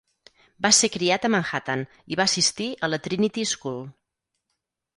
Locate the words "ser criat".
0.77-1.27